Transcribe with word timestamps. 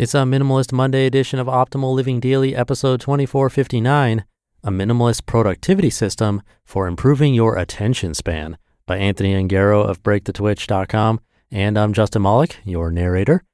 It's 0.00 0.14
a 0.14 0.20
Minimalist 0.20 0.72
Monday 0.72 1.04
edition 1.04 1.38
of 1.38 1.46
Optimal 1.46 1.92
Living 1.94 2.20
Daily, 2.20 2.56
episode 2.56 3.02
2459 3.02 4.24
A 4.64 4.70
Minimalist 4.70 5.26
Productivity 5.26 5.90
System 5.90 6.40
for 6.64 6.86
Improving 6.86 7.34
Your 7.34 7.58
Attention 7.58 8.14
Span 8.14 8.56
by 8.86 8.96
Anthony 8.96 9.34
Ongaro 9.34 9.86
of 9.86 10.02
BreakTheTwitch.com. 10.02 11.20
And 11.50 11.78
I'm 11.78 11.92
Justin 11.92 12.22
Malik, 12.22 12.60
your 12.64 12.90
narrator. 12.90 13.44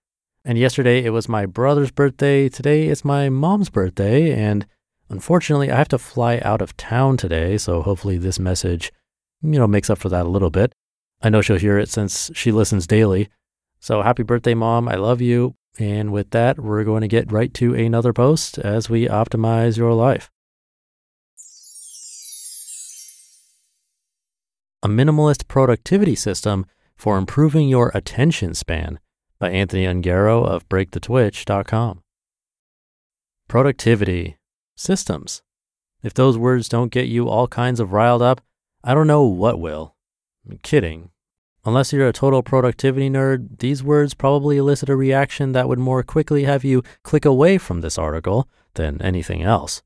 And 0.45 0.57
yesterday 0.57 1.03
it 1.03 1.11
was 1.11 1.29
my 1.29 1.47
brother's 1.47 1.91
birthday. 1.91 2.49
Today 2.49 2.87
it's 2.87 3.05
my 3.05 3.29
mom's 3.29 3.69
birthday. 3.69 4.31
And 4.33 4.69
unfortunately, 5.09 5.73
I 5.73 5.77
have 5.77 5.89
to 5.89 5.99
fly 5.99 6.39
out 6.45 6.63
of 6.63 6.77
town 6.77 7.17
today. 7.17 7.59
So 7.59 7.83
hopefully 7.83 8.19
this 8.19 8.39
message, 8.39 8.93
you 9.43 9.59
know, 9.59 9.67
makes 9.67 9.91
up 9.91 9.99
for 9.99 10.11
that 10.11 10.27
a 10.27 10.29
little 10.29 10.51
bit. 10.51 10.73
I 11.21 11.29
know 11.29 11.41
she'll 11.41 11.59
hear 11.59 11.77
it 11.77 11.89
since 11.89 12.31
she 12.35 12.53
listens 12.53 12.87
daily. 12.87 13.31
So 13.81 14.01
happy 14.01 14.23
birthday, 14.23 14.55
mom. 14.55 14.89
I 14.89 14.95
love 14.95 15.21
you. 15.21 15.57
And 15.79 16.13
with 16.13 16.31
that, 16.31 16.59
we're 16.59 16.85
going 16.85 17.03
to 17.03 17.09
get 17.09 17.31
right 17.31 17.53
to 17.55 17.75
another 17.75 18.13
post 18.13 18.59
as 18.59 18.89
we 18.89 19.07
optimize 19.07 19.77
your 19.77 19.93
life. 19.93 20.31
A 24.83 24.89
Minimalist 24.89 25.49
Productivity 25.49 26.15
System 26.15 26.65
for 26.97 27.19
Improving 27.19 27.69
Your 27.69 27.91
Attention 27.95 28.55
Span 28.55 29.01
by 29.39 29.51
Anthony 29.51 29.85
Ongaro 29.85 30.47
of 30.47 30.69
BreakTheTwitch.com. 30.69 32.03
Productivity, 33.49 34.39
systems. 34.77 35.43
If 36.03 36.15
those 36.15 36.39
words 36.39 36.69
don't 36.69 36.93
get 36.93 37.09
you 37.09 37.29
all 37.29 37.49
kinds 37.49 37.81
of 37.81 37.93
riled 37.93 38.23
up, 38.23 38.41
I 38.83 38.95
don't 38.95 39.07
know 39.07 39.25
what 39.25 39.61
will. 39.61 39.97
I'm 40.49 40.59
kidding. 40.59 41.11
Unless 41.67 41.93
you're 41.93 42.07
a 42.07 42.13
total 42.13 42.45
productivity 42.45 43.11
nerd, 43.11 43.59
these 43.59 43.83
words 43.83 44.15
probably 44.15 44.57
elicit 44.57 44.89
a 44.89 44.95
reaction 44.95 45.51
that 45.51 45.69
would 45.69 45.81
more 45.81 46.05
quickly 46.05 46.45
have 46.45 46.63
you 46.63 46.85
click 47.03 47.25
away 47.25 47.59
from 47.59 47.81
this 47.81 47.99
article 47.99 48.49
than 48.75 49.03
anything 49.03 49.43
else. 49.43 49.83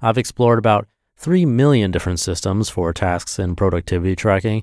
I've 0.00 0.16
explored 0.16 0.60
about 0.60 0.86
3 1.16 1.44
million 1.46 1.90
different 1.90 2.20
systems 2.20 2.70
for 2.70 2.92
tasks 2.92 3.40
and 3.40 3.56
productivity 3.56 4.14
tracking 4.14 4.62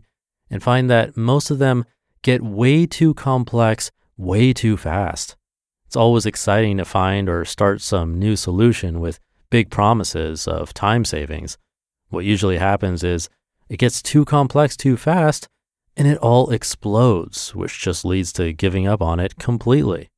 and 0.50 0.64
find 0.64 0.90
that 0.90 1.18
most 1.18 1.52
of 1.52 1.60
them 1.60 1.84
get 2.22 2.42
way 2.42 2.86
too 2.86 3.14
complex 3.14 3.92
way 4.16 4.54
too 4.54 4.78
fast. 4.78 5.36
It's 5.86 5.98
always 5.98 6.26
exciting 6.26 6.78
to 6.78 6.86
find 6.86 7.28
or 7.28 7.44
start 7.44 7.82
some 7.82 8.18
new 8.18 8.38
solution 8.38 9.02
with 9.02 9.20
big 9.50 9.70
promises 9.70 10.48
of 10.48 10.74
time 10.74 11.04
savings. 11.04 11.58
What 12.08 12.24
usually 12.24 12.58
happens 12.58 13.04
is 13.04 13.28
it 13.68 13.78
gets 13.78 14.02
too 14.02 14.24
complex 14.24 14.78
too 14.78 14.96
fast 14.96 15.50
and 15.98 16.08
it 16.08 16.18
all 16.20 16.52
explodes, 16.52 17.56
which 17.56 17.80
just 17.80 18.06
leads 18.06 18.32
to 18.34 18.54
giving 18.54 18.88
up 18.88 19.02
on 19.02 19.20
it 19.20 19.38
completely. 19.38 20.10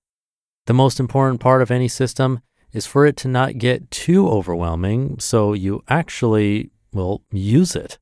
The 0.66 0.74
most 0.74 1.00
important 1.00 1.40
part 1.40 1.62
of 1.62 1.72
any 1.72 1.88
system 1.88 2.42
is 2.74 2.86
for 2.86 3.06
it 3.06 3.18
to 3.18 3.28
not 3.28 3.58
get 3.58 3.90
too 3.90 4.30
overwhelming 4.30 5.18
so 5.20 5.54
you 5.54 5.82
actually 5.88 6.70
will 6.94 7.24
use 7.32 7.76
it. 7.76 7.98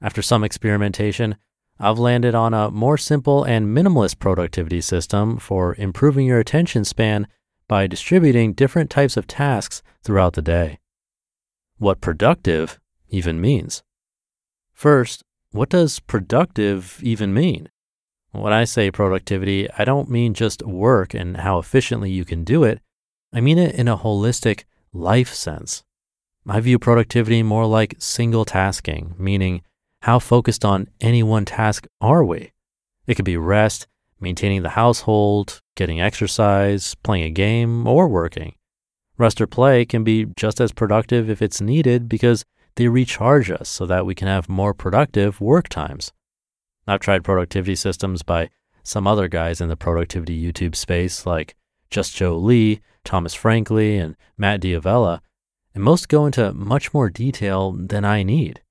After 0.00 0.22
some 0.22 0.44
experimentation, 0.44 1.36
I've 1.80 1.98
landed 1.98 2.34
on 2.34 2.54
a 2.54 2.70
more 2.70 2.96
simple 2.96 3.44
and 3.44 3.76
minimalist 3.76 4.18
productivity 4.18 4.80
system 4.80 5.38
for 5.38 5.74
improving 5.74 6.26
your 6.26 6.38
attention 6.38 6.84
span 6.84 7.26
by 7.66 7.86
distributing 7.86 8.52
different 8.52 8.90
types 8.90 9.16
of 9.16 9.26
tasks 9.26 9.82
throughout 10.02 10.32
the 10.34 10.42
day. 10.42 10.78
What 11.78 12.00
productive 12.00 12.80
even 13.08 13.40
means. 13.40 13.82
First, 14.72 15.22
what 15.52 15.70
does 15.70 16.00
productive 16.00 17.00
even 17.02 17.32
mean? 17.32 17.68
When 18.32 18.52
I 18.52 18.64
say 18.64 18.90
productivity, 18.90 19.68
I 19.78 19.84
don't 19.84 20.10
mean 20.10 20.34
just 20.34 20.62
work 20.62 21.14
and 21.14 21.38
how 21.38 21.58
efficiently 21.58 22.10
you 22.10 22.24
can 22.24 22.44
do 22.44 22.64
it. 22.64 22.80
I 23.32 23.40
mean 23.40 23.58
it 23.58 23.74
in 23.74 23.88
a 23.88 23.96
holistic 23.96 24.64
life 24.92 25.32
sense. 25.32 25.82
I 26.46 26.60
view 26.60 26.78
productivity 26.78 27.42
more 27.42 27.66
like 27.66 27.94
single 27.98 28.44
tasking, 28.44 29.14
meaning 29.18 29.62
how 30.02 30.18
focused 30.18 30.64
on 30.64 30.88
any 31.00 31.22
one 31.22 31.44
task 31.44 31.86
are 32.00 32.24
we? 32.24 32.52
It 33.06 33.14
could 33.14 33.24
be 33.24 33.36
rest, 33.36 33.86
maintaining 34.20 34.62
the 34.62 34.70
household, 34.70 35.60
getting 35.76 36.00
exercise, 36.00 36.94
playing 37.02 37.24
a 37.24 37.30
game, 37.30 37.86
or 37.86 38.08
working. 38.08 38.54
Rest 39.16 39.40
or 39.40 39.46
play 39.46 39.84
can 39.84 40.04
be 40.04 40.26
just 40.36 40.60
as 40.60 40.72
productive 40.72 41.28
if 41.28 41.42
it's 41.42 41.60
needed 41.60 42.08
because 42.08 42.44
they 42.78 42.86
recharge 42.86 43.50
us 43.50 43.68
so 43.68 43.84
that 43.86 44.06
we 44.06 44.14
can 44.14 44.28
have 44.28 44.48
more 44.48 44.72
productive 44.72 45.40
work 45.40 45.68
times. 45.68 46.12
I've 46.86 47.00
tried 47.00 47.24
productivity 47.24 47.74
systems 47.74 48.22
by 48.22 48.50
some 48.84 49.04
other 49.04 49.26
guys 49.26 49.60
in 49.60 49.68
the 49.68 49.76
productivity 49.76 50.40
YouTube 50.40 50.76
space 50.76 51.26
like 51.26 51.56
Just 51.90 52.14
Joe 52.14 52.38
Lee, 52.38 52.80
Thomas 53.04 53.34
Frankly, 53.34 53.98
and 53.98 54.14
Matt 54.36 54.60
D'Avella, 54.60 55.20
and 55.74 55.82
most 55.82 56.08
go 56.08 56.24
into 56.24 56.54
much 56.54 56.94
more 56.94 57.10
detail 57.10 57.72
than 57.72 58.04
I 58.04 58.22
need. 58.22 58.62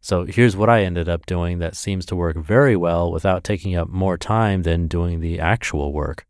So 0.00 0.24
here's 0.24 0.56
what 0.56 0.70
I 0.70 0.84
ended 0.84 1.10
up 1.10 1.26
doing 1.26 1.58
that 1.58 1.76
seems 1.76 2.06
to 2.06 2.16
work 2.16 2.38
very 2.38 2.74
well 2.74 3.12
without 3.12 3.44
taking 3.44 3.76
up 3.76 3.90
more 3.90 4.16
time 4.16 4.62
than 4.62 4.88
doing 4.88 5.20
the 5.20 5.38
actual 5.38 5.92
work. 5.92 6.24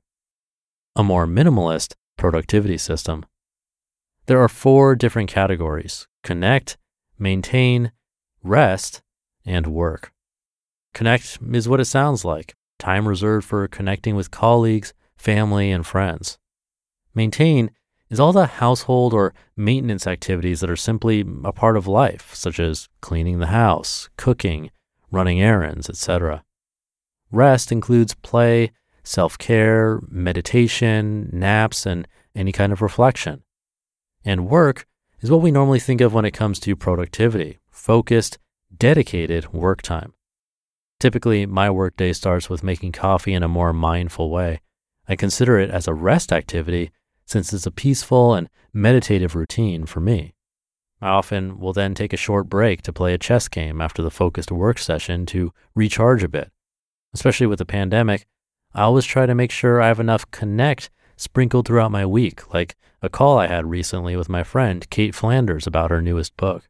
A 0.96 1.04
more 1.04 1.28
minimalist 1.28 1.94
productivity 2.18 2.78
system. 2.78 3.24
There 4.26 4.42
are 4.42 4.48
four 4.48 4.96
different 4.96 5.30
categories 5.30 6.08
connect, 6.24 6.78
maintain, 7.22 7.92
rest, 8.42 9.00
and 9.46 9.68
work. 9.68 10.12
Connect 10.92 11.38
is 11.52 11.68
what 11.68 11.80
it 11.80 11.86
sounds 11.86 12.24
like 12.24 12.54
time 12.78 13.06
reserved 13.06 13.46
for 13.46 13.68
connecting 13.68 14.16
with 14.16 14.32
colleagues, 14.32 14.92
family, 15.16 15.70
and 15.70 15.86
friends. 15.86 16.36
Maintain 17.14 17.70
is 18.10 18.18
all 18.18 18.32
the 18.32 18.46
household 18.46 19.14
or 19.14 19.32
maintenance 19.56 20.04
activities 20.06 20.60
that 20.60 20.68
are 20.68 20.76
simply 20.76 21.24
a 21.44 21.52
part 21.52 21.76
of 21.76 21.86
life, 21.86 22.34
such 22.34 22.58
as 22.58 22.88
cleaning 23.00 23.38
the 23.38 23.46
house, 23.46 24.08
cooking, 24.16 24.70
running 25.12 25.40
errands, 25.40 25.88
etc. 25.88 26.42
Rest 27.30 27.70
includes 27.70 28.14
play, 28.14 28.72
self 29.04 29.38
care, 29.38 30.00
meditation, 30.08 31.30
naps, 31.32 31.86
and 31.86 32.08
any 32.34 32.50
kind 32.50 32.72
of 32.72 32.82
reflection. 32.82 33.44
And 34.24 34.48
work 34.48 34.86
is 35.22 35.30
what 35.30 35.40
we 35.40 35.50
normally 35.50 35.78
think 35.80 36.00
of 36.00 36.12
when 36.12 36.24
it 36.24 36.32
comes 36.32 36.58
to 36.60 36.76
productivity, 36.76 37.60
focused, 37.70 38.38
dedicated 38.76 39.52
work 39.52 39.80
time. 39.80 40.12
Typically, 40.98 41.46
my 41.46 41.70
workday 41.70 42.12
starts 42.12 42.50
with 42.50 42.62
making 42.62 42.92
coffee 42.92 43.32
in 43.32 43.42
a 43.42 43.48
more 43.48 43.72
mindful 43.72 44.30
way. 44.30 44.60
I 45.08 45.16
consider 45.16 45.58
it 45.58 45.70
as 45.70 45.88
a 45.88 45.94
rest 45.94 46.32
activity 46.32 46.90
since 47.24 47.52
it's 47.52 47.66
a 47.66 47.70
peaceful 47.70 48.34
and 48.34 48.48
meditative 48.72 49.34
routine 49.34 49.86
for 49.86 50.00
me. 50.00 50.34
I 51.00 51.08
often 51.08 51.58
will 51.58 51.72
then 51.72 51.94
take 51.94 52.12
a 52.12 52.16
short 52.16 52.48
break 52.48 52.82
to 52.82 52.92
play 52.92 53.14
a 53.14 53.18
chess 53.18 53.48
game 53.48 53.80
after 53.80 54.02
the 54.02 54.10
focused 54.10 54.52
work 54.52 54.78
session 54.78 55.26
to 55.26 55.52
recharge 55.74 56.22
a 56.22 56.28
bit. 56.28 56.50
Especially 57.12 57.46
with 57.46 57.58
the 57.58 57.64
pandemic, 57.64 58.26
I 58.74 58.82
always 58.82 59.04
try 59.04 59.26
to 59.26 59.34
make 59.34 59.50
sure 59.50 59.82
I 59.82 59.88
have 59.88 60.00
enough 60.00 60.30
connect 60.30 60.90
sprinkled 61.16 61.66
throughout 61.66 61.90
my 61.90 62.06
week, 62.06 62.52
like 62.54 62.76
a 63.02 63.08
call 63.08 63.36
I 63.36 63.48
had 63.48 63.68
recently 63.68 64.16
with 64.16 64.28
my 64.28 64.44
friend 64.44 64.88
Cait 64.88 65.14
Flanders 65.14 65.66
about 65.66 65.90
her 65.90 66.00
newest 66.00 66.36
book. 66.36 66.68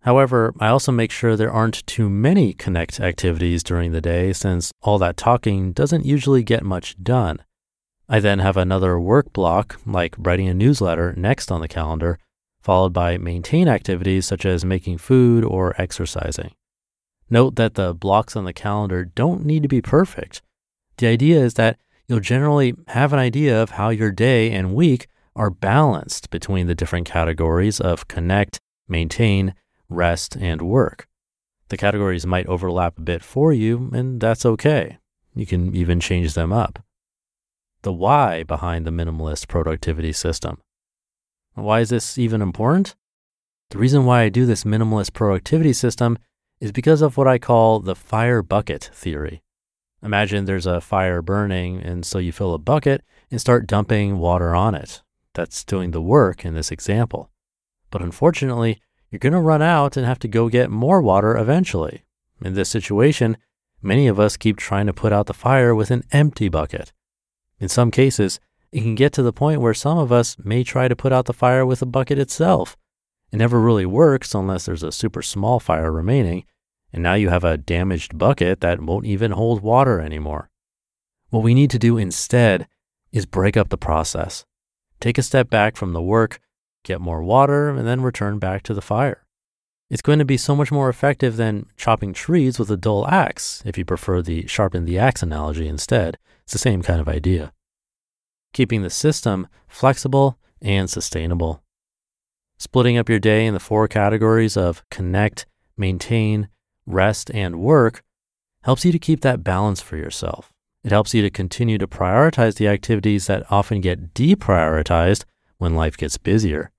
However, 0.00 0.52
I 0.60 0.68
also 0.68 0.92
make 0.92 1.10
sure 1.10 1.36
there 1.36 1.52
aren't 1.52 1.86
too 1.86 2.10
many 2.10 2.52
connect 2.52 3.00
activities 3.00 3.62
during 3.62 3.92
the 3.92 4.00
day 4.00 4.32
since 4.32 4.72
all 4.82 4.98
that 4.98 5.16
talking 5.16 5.72
doesn't 5.72 6.04
usually 6.04 6.42
get 6.42 6.64
much 6.64 6.96
done. 7.02 7.42
I 8.08 8.20
then 8.20 8.40
have 8.40 8.56
another 8.56 9.00
work 9.00 9.32
block, 9.32 9.80
like 9.86 10.14
writing 10.18 10.48
a 10.48 10.54
newsletter, 10.54 11.12
next 11.16 11.50
on 11.50 11.60
the 11.60 11.68
calendar, 11.68 12.18
followed 12.60 12.92
by 12.92 13.18
maintain 13.18 13.68
activities 13.68 14.26
such 14.26 14.44
as 14.44 14.64
making 14.64 14.98
food 14.98 15.44
or 15.44 15.80
exercising. 15.80 16.52
Note 17.28 17.56
that 17.56 17.74
the 17.74 17.94
blocks 17.94 18.36
on 18.36 18.44
the 18.44 18.52
calendar 18.52 19.04
don't 19.04 19.44
need 19.44 19.62
to 19.62 19.68
be 19.68 19.82
perfect. 19.82 20.42
The 20.98 21.08
idea 21.08 21.40
is 21.40 21.54
that 21.54 21.78
you'll 22.06 22.20
generally 22.20 22.74
have 22.88 23.12
an 23.12 23.18
idea 23.18 23.60
of 23.60 23.70
how 23.70 23.90
your 23.90 24.12
day 24.12 24.52
and 24.52 24.74
week 24.74 25.08
are 25.36 25.50
balanced 25.50 26.30
between 26.30 26.66
the 26.66 26.74
different 26.74 27.06
categories 27.06 27.78
of 27.78 28.08
connect, 28.08 28.58
maintain, 28.88 29.54
rest, 29.88 30.34
and 30.34 30.62
work. 30.62 31.06
The 31.68 31.76
categories 31.76 32.26
might 32.26 32.46
overlap 32.46 32.98
a 32.98 33.02
bit 33.02 33.22
for 33.22 33.52
you, 33.52 33.90
and 33.92 34.20
that's 34.20 34.46
okay. 34.46 34.98
You 35.34 35.46
can 35.46 35.74
even 35.74 36.00
change 36.00 36.34
them 36.34 36.52
up. 36.52 36.82
The 37.82 37.92
why 37.92 38.42
behind 38.42 38.86
the 38.86 38.90
minimalist 38.90 39.46
productivity 39.46 40.12
system. 40.12 40.58
Why 41.54 41.80
is 41.80 41.90
this 41.90 42.18
even 42.18 42.42
important? 42.42 42.96
The 43.70 43.78
reason 43.78 44.04
why 44.04 44.22
I 44.22 44.28
do 44.28 44.46
this 44.46 44.64
minimalist 44.64 45.12
productivity 45.12 45.72
system 45.72 46.18
is 46.60 46.72
because 46.72 47.02
of 47.02 47.16
what 47.16 47.28
I 47.28 47.38
call 47.38 47.80
the 47.80 47.94
fire 47.94 48.42
bucket 48.42 48.90
theory. 48.94 49.42
Imagine 50.02 50.44
there's 50.44 50.66
a 50.66 50.80
fire 50.80 51.20
burning, 51.20 51.80
and 51.80 52.06
so 52.06 52.18
you 52.18 52.32
fill 52.32 52.54
a 52.54 52.58
bucket 52.58 53.02
and 53.30 53.40
start 53.40 53.66
dumping 53.66 54.18
water 54.18 54.54
on 54.54 54.74
it. 54.74 55.02
That's 55.36 55.64
doing 55.64 55.90
the 55.90 56.00
work 56.00 56.46
in 56.46 56.54
this 56.54 56.70
example. 56.70 57.30
But 57.90 58.00
unfortunately, 58.00 58.80
you're 59.10 59.18
going 59.18 59.34
to 59.34 59.38
run 59.38 59.60
out 59.60 59.94
and 59.94 60.06
have 60.06 60.18
to 60.20 60.28
go 60.28 60.48
get 60.48 60.70
more 60.70 61.02
water 61.02 61.36
eventually. 61.36 62.04
In 62.42 62.54
this 62.54 62.70
situation, 62.70 63.36
many 63.82 64.06
of 64.06 64.18
us 64.18 64.38
keep 64.38 64.56
trying 64.56 64.86
to 64.86 64.94
put 64.94 65.12
out 65.12 65.26
the 65.26 65.34
fire 65.34 65.74
with 65.74 65.90
an 65.90 66.04
empty 66.10 66.48
bucket. 66.48 66.90
In 67.60 67.68
some 67.68 67.90
cases, 67.90 68.40
it 68.72 68.80
can 68.80 68.94
get 68.94 69.12
to 69.12 69.22
the 69.22 69.32
point 69.32 69.60
where 69.60 69.74
some 69.74 69.98
of 69.98 70.10
us 70.10 70.38
may 70.42 70.64
try 70.64 70.88
to 70.88 70.96
put 70.96 71.12
out 71.12 71.26
the 71.26 71.34
fire 71.34 71.66
with 71.66 71.82
a 71.82 71.86
bucket 71.86 72.18
itself. 72.18 72.74
It 73.30 73.36
never 73.36 73.60
really 73.60 73.84
works 73.84 74.34
unless 74.34 74.64
there's 74.64 74.82
a 74.82 74.90
super 74.90 75.20
small 75.20 75.60
fire 75.60 75.92
remaining, 75.92 76.46
and 76.94 77.02
now 77.02 77.12
you 77.12 77.28
have 77.28 77.44
a 77.44 77.58
damaged 77.58 78.16
bucket 78.16 78.62
that 78.62 78.80
won't 78.80 79.04
even 79.04 79.32
hold 79.32 79.60
water 79.60 80.00
anymore. 80.00 80.48
What 81.28 81.42
we 81.42 81.52
need 81.52 81.70
to 81.72 81.78
do 81.78 81.98
instead 81.98 82.68
is 83.12 83.26
break 83.26 83.58
up 83.58 83.68
the 83.68 83.76
process. 83.76 84.46
Take 85.06 85.18
a 85.18 85.22
step 85.22 85.48
back 85.48 85.76
from 85.76 85.92
the 85.92 86.02
work, 86.02 86.40
get 86.82 87.00
more 87.00 87.22
water, 87.22 87.68
and 87.68 87.86
then 87.86 88.00
return 88.00 88.40
back 88.40 88.64
to 88.64 88.74
the 88.74 88.82
fire. 88.82 89.24
It's 89.88 90.02
going 90.02 90.18
to 90.18 90.24
be 90.24 90.36
so 90.36 90.56
much 90.56 90.72
more 90.72 90.88
effective 90.88 91.36
than 91.36 91.66
chopping 91.76 92.12
trees 92.12 92.58
with 92.58 92.72
a 92.72 92.76
dull 92.76 93.06
axe, 93.06 93.62
if 93.64 93.78
you 93.78 93.84
prefer 93.84 94.20
the 94.20 94.48
sharpen 94.48 94.84
the 94.84 94.98
axe 94.98 95.22
analogy 95.22 95.68
instead. 95.68 96.18
It's 96.42 96.54
the 96.54 96.58
same 96.58 96.82
kind 96.82 97.00
of 97.00 97.06
idea. 97.06 97.52
Keeping 98.52 98.82
the 98.82 98.90
system 98.90 99.46
flexible 99.68 100.40
and 100.60 100.90
sustainable. 100.90 101.62
Splitting 102.58 102.98
up 102.98 103.08
your 103.08 103.20
day 103.20 103.46
in 103.46 103.54
the 103.54 103.60
four 103.60 103.86
categories 103.86 104.56
of 104.56 104.82
connect, 104.90 105.46
maintain, 105.76 106.48
rest, 106.84 107.30
and 107.30 107.60
work 107.60 108.02
helps 108.64 108.84
you 108.84 108.90
to 108.90 108.98
keep 108.98 109.20
that 109.20 109.44
balance 109.44 109.80
for 109.80 109.96
yourself. 109.96 110.52
It 110.86 110.92
helps 110.92 111.14
you 111.14 111.22
to 111.22 111.30
continue 111.30 111.78
to 111.78 111.88
prioritize 111.88 112.54
the 112.54 112.68
activities 112.68 113.26
that 113.26 113.50
often 113.50 113.80
get 113.80 114.14
deprioritized 114.14 115.24
when 115.58 115.74
life 115.74 115.96
gets 115.96 116.16
busier. 116.16 116.70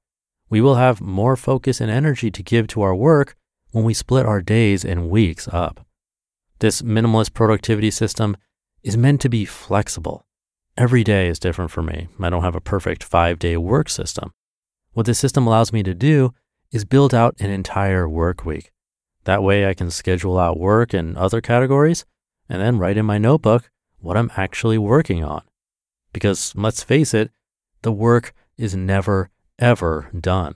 We 0.50 0.62
will 0.62 0.76
have 0.76 1.02
more 1.02 1.36
focus 1.36 1.82
and 1.82 1.92
energy 1.92 2.32
to 2.32 2.42
give 2.42 2.68
to 2.68 2.84
our 2.84 2.96
work 2.96 3.36
when 3.74 3.84
we 3.84 3.94
split 3.94 4.26
our 4.26 4.42
days 4.42 4.86
and 4.86 5.10
weeks 5.10 5.50
up. 5.50 5.86
This 6.60 6.82
minimalist 6.82 7.34
productivity 7.34 7.92
system 7.92 8.38
is 8.82 8.96
meant 8.96 9.20
to 9.22 9.30
be 9.30 9.44
flexible. 9.44 10.26
Every 10.78 11.04
day 11.04 11.28
is 11.28 11.38
different 11.38 11.72
for 11.72 11.82
me. 11.82 12.08
I 12.18 12.30
don't 12.30 12.44
have 12.44 12.56
a 12.56 12.62
perfect 12.62 13.04
five 13.04 13.40
day 13.40 13.58
work 13.58 13.90
system. 13.90 14.32
What 14.94 15.06
this 15.06 15.20
system 15.20 15.46
allows 15.46 15.74
me 15.74 15.84
to 15.84 15.94
do 15.94 16.34
is 16.72 16.86
build 16.86 17.14
out 17.14 17.36
an 17.40 17.50
entire 17.50 18.08
work 18.08 18.46
week. 18.46 18.72
That 19.26 19.44
way 19.44 19.68
I 19.68 19.74
can 19.74 19.92
schedule 19.92 20.40
out 20.40 20.58
work 20.58 20.94
in 20.94 21.18
other 21.18 21.42
categories 21.42 22.06
and 22.48 22.62
then 22.62 22.80
write 22.80 22.96
in 22.96 23.06
my 23.06 23.18
notebook 23.18 23.70
what 24.00 24.18
I'm 24.18 24.32
actually 24.36 24.78
working 24.78 25.24
on. 25.24 25.42
Because 26.14 26.54
let's 26.56 26.84
face 26.84 27.14
it, 27.14 27.32
the 27.82 27.92
work 27.92 28.34
is 28.58 28.76
never, 28.76 29.30
ever 29.60 30.10
done. 30.20 30.56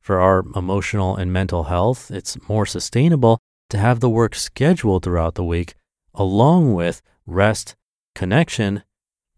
For 0.00 0.18
our 0.18 0.44
emotional 0.56 1.16
and 1.16 1.32
mental 1.32 1.64
health, 1.64 2.10
it's 2.10 2.48
more 2.48 2.66
sustainable 2.66 3.38
to 3.70 3.78
have 3.78 4.00
the 4.00 4.10
work 4.10 4.34
scheduled 4.34 5.04
throughout 5.04 5.34
the 5.34 5.44
week, 5.44 5.74
along 6.14 6.74
with 6.74 7.02
rest, 7.26 7.76
connection, 8.14 8.82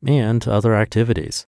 and 0.06 0.46
other 0.49 0.75
activities. 0.75 1.46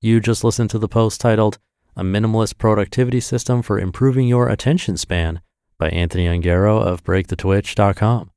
You 0.00 0.20
just 0.20 0.44
listened 0.44 0.70
to 0.70 0.78
the 0.78 0.88
post 0.88 1.20
titled 1.20 1.58
A 1.96 2.02
Minimalist 2.02 2.58
Productivity 2.58 3.20
System 3.20 3.62
for 3.62 3.78
Improving 3.78 4.28
Your 4.28 4.48
Attention 4.48 4.96
Span 4.96 5.40
by 5.78 5.88
Anthony 5.90 6.26
Ongaro 6.26 6.80
of 6.80 7.04
breakthetwitch.com. 7.04 8.30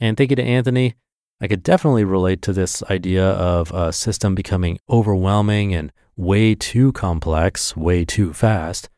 And 0.00 0.16
thank 0.16 0.30
you 0.30 0.36
to 0.36 0.42
Anthony. 0.42 0.94
I 1.40 1.48
could 1.48 1.62
definitely 1.62 2.04
relate 2.04 2.42
to 2.42 2.52
this 2.52 2.82
idea 2.84 3.24
of 3.24 3.72
a 3.72 3.92
system 3.92 4.34
becoming 4.34 4.78
overwhelming 4.88 5.74
and 5.74 5.92
way 6.16 6.54
too 6.54 6.92
complex, 6.92 7.76
way 7.76 8.04
too 8.04 8.32
fast. 8.32 8.88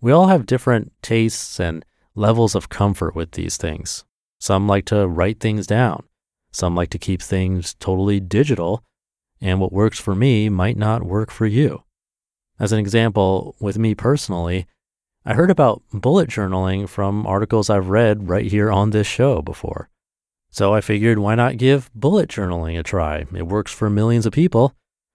We 0.00 0.12
all 0.12 0.28
have 0.28 0.46
different 0.46 0.92
tastes 1.02 1.58
and 1.60 1.84
levels 2.14 2.54
of 2.54 2.68
comfort 2.68 3.14
with 3.14 3.32
these 3.32 3.56
things. 3.56 4.04
Some 4.38 4.66
like 4.66 4.84
to 4.86 5.06
write 5.06 5.40
things 5.40 5.66
down. 5.66 6.04
Some 6.52 6.74
like 6.74 6.90
to 6.90 6.98
keep 6.98 7.22
things 7.22 7.74
totally 7.74 8.20
digital. 8.20 8.82
And 9.40 9.60
what 9.60 9.72
works 9.72 9.98
for 9.98 10.14
me 10.14 10.48
might 10.48 10.76
not 10.76 11.02
work 11.02 11.30
for 11.30 11.46
you. 11.46 11.84
As 12.60 12.72
an 12.72 12.78
example, 12.78 13.56
with 13.60 13.78
me 13.78 13.94
personally, 13.94 14.66
I 15.24 15.34
heard 15.34 15.50
about 15.52 15.84
bullet 15.92 16.28
journaling 16.28 16.88
from 16.88 17.28
articles 17.28 17.70
I've 17.70 17.88
read 17.88 18.28
right 18.28 18.46
here 18.46 18.72
on 18.72 18.90
this 18.90 19.06
show 19.06 19.40
before. 19.40 19.88
So 20.50 20.74
I 20.74 20.80
figured 20.80 21.20
why 21.20 21.36
not 21.36 21.58
give 21.58 21.92
bullet 21.94 22.28
journaling 22.28 22.76
a 22.76 22.82
try? 22.82 23.26
It 23.32 23.46
works 23.46 23.72
for 23.72 23.88
millions 23.88 24.26
of 24.26 24.32
people. 24.32 24.74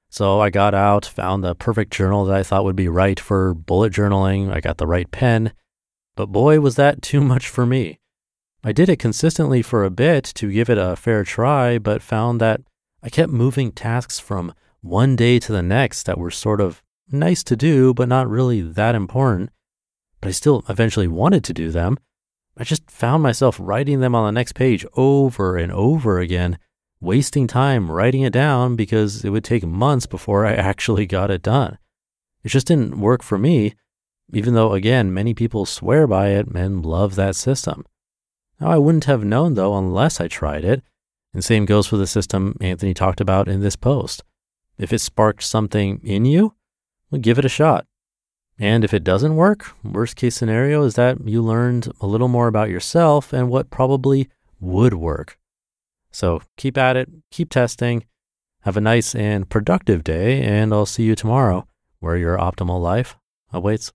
So 0.10 0.40
I 0.40 0.50
got 0.50 0.74
out, 0.74 1.06
found 1.06 1.44
the 1.44 1.56
perfect 1.56 1.92
journal 1.92 2.24
that 2.24 2.38
I 2.38 2.44
thought 2.44 2.64
would 2.64 2.78
be 2.78 2.88
right 2.88 3.20
for 3.20 3.54
bullet 3.54 3.92
journaling. 3.92 4.50
I 4.50 4.62
got 4.62 4.78
the 4.78 4.88
right 4.88 5.12
pen. 5.12 5.52
But 6.16 6.28
boy, 6.28 6.62
was 6.62 6.78
that 6.78 7.02
too 7.02 7.20
much 7.20 7.50
for 7.50 7.66
me. 7.66 8.00
I 8.64 8.72
did 8.72 8.88
it 8.88 9.00
consistently 9.00 9.62
for 9.62 9.84
a 9.84 9.90
bit 9.90 10.24
to 10.36 10.52
give 10.52 10.70
it 10.70 10.78
a 10.78 10.96
fair 10.96 11.26
try, 11.26 11.80
but 11.80 12.02
found 12.02 12.40
that 12.40 12.62
I 13.04 13.10
kept 13.10 13.32
moving 13.32 13.74
tasks 13.74 14.20
from 14.20 14.54
one 14.80 15.18
day 15.18 15.38
to 15.40 15.52
the 15.52 15.62
next 15.62 16.04
that 16.04 16.18
were 16.18 16.32
sort 16.32 16.62
of 16.62 16.82
nice 17.12 17.44
to 17.44 17.58
do, 17.58 17.94
but 17.94 18.08
not 18.08 18.30
really 18.30 18.62
that 18.62 18.96
important 18.96 19.50
but 20.28 20.32
I 20.32 20.34
still 20.34 20.66
eventually 20.68 21.08
wanted 21.08 21.46
to 21.46 21.54
do 21.54 21.72
them. 21.72 21.98
I 22.58 22.66
just 22.66 22.92
found 22.92 23.24
myself 23.24 23.56
writing 23.62 24.02
them 24.02 24.14
on 24.14 24.26
the 24.26 24.38
next 24.38 24.56
page 24.56 24.86
over 24.98 25.56
and 25.56 25.72
over 25.72 26.20
again, 26.20 26.60
wasting 27.00 27.48
time 27.48 27.90
writing 27.90 28.24
it 28.24 28.34
down 28.34 28.76
because 28.76 29.24
it 29.24 29.30
would 29.30 29.46
take 29.46 29.66
months 29.66 30.06
before 30.06 30.46
I 30.46 30.52
actually 30.72 31.06
got 31.06 31.32
it 31.32 31.42
done. 31.42 31.78
It 32.44 32.50
just 32.50 32.68
didn't 32.68 33.00
work 33.00 33.24
for 33.24 33.38
me, 33.38 33.76
even 34.34 34.54
though, 34.54 34.74
again, 34.74 35.14
many 35.14 35.34
people 35.34 35.66
swear 35.66 36.08
by 36.08 36.32
it 36.32 36.48
and 36.48 36.86
love 36.86 37.16
that 37.16 37.38
system. 37.38 37.86
Now, 38.60 38.72
I 38.72 38.80
wouldn't 38.80 39.06
have 39.06 39.24
known 39.24 39.54
though 39.54 39.78
unless 39.78 40.20
I 40.20 40.28
tried 40.28 40.66
it. 40.66 40.84
And 41.34 41.42
same 41.42 41.64
goes 41.64 41.88
for 41.88 41.96
the 41.96 42.06
system 42.06 42.58
Anthony 42.60 42.94
talked 42.94 43.22
about 43.22 43.48
in 43.48 43.62
this 43.62 43.78
post. 43.78 44.26
If 44.78 44.92
it 44.92 45.00
sparked 45.00 45.44
something 45.44 46.02
in 46.04 46.26
you, 46.26 46.54
well, 47.12 47.22
give 47.22 47.40
it 47.40 47.46
a 47.46 47.50
shot. 47.50 47.88
And 48.60 48.84
if 48.84 48.94
it 48.94 49.04
doesn't 49.04 49.36
work, 49.36 49.72
worst 49.84 50.16
case 50.16 50.36
scenario 50.36 50.84
is 50.84 50.96
that 50.96 51.28
you 51.28 51.42
learned 51.42 51.92
a 52.02 52.08
little 52.08 52.28
more 52.28 52.48
about 52.48 52.70
yourself 52.70 53.32
and 53.32 53.50
what 53.50 53.70
probably 53.70 54.30
would 54.60 54.96
work. 54.96 55.38
So 56.12 56.42
keep 56.56 56.78
at 56.78 56.98
it, 56.98 57.10
keep 57.32 57.50
testing. 57.50 58.06
Have 58.62 58.76
a 58.76 58.82
nice 58.82 59.16
and 59.16 59.48
productive 59.48 60.04
day, 60.04 60.42
and 60.42 60.74
I'll 60.74 60.86
see 60.86 61.04
you 61.04 61.16
tomorrow 61.16 61.68
where 62.00 62.18
your 62.18 62.38
optimal 62.38 62.82
life 62.82 63.16
awaits. 63.54 63.94